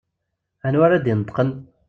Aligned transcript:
Anwa 0.67 0.83
ara 0.85 1.03
d-ineṭṭqen? 1.03 1.49